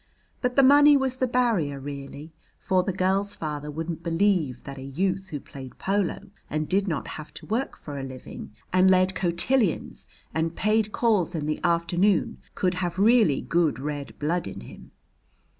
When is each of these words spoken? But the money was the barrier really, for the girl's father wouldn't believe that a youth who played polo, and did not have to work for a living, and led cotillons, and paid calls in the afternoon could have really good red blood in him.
But 0.41 0.55
the 0.55 0.63
money 0.63 0.97
was 0.97 1.17
the 1.17 1.27
barrier 1.27 1.79
really, 1.79 2.33
for 2.57 2.81
the 2.81 2.91
girl's 2.91 3.35
father 3.35 3.69
wouldn't 3.69 4.01
believe 4.01 4.63
that 4.63 4.79
a 4.79 4.83
youth 4.83 5.29
who 5.29 5.39
played 5.39 5.77
polo, 5.77 6.31
and 6.49 6.67
did 6.67 6.87
not 6.87 7.07
have 7.07 7.31
to 7.35 7.45
work 7.45 7.77
for 7.77 7.99
a 7.99 8.03
living, 8.03 8.51
and 8.73 8.89
led 8.89 9.13
cotillons, 9.13 10.07
and 10.33 10.55
paid 10.55 10.91
calls 10.91 11.35
in 11.35 11.45
the 11.45 11.59
afternoon 11.63 12.39
could 12.55 12.73
have 12.73 12.97
really 12.97 13.41
good 13.41 13.77
red 13.77 14.17
blood 14.17 14.47
in 14.47 14.61
him. 14.61 14.89